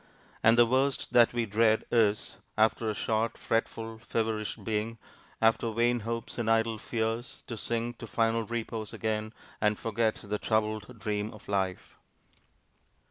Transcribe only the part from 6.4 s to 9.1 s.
idle fears, to sink to final repose